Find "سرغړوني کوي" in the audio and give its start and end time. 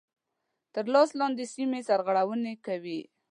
1.87-2.99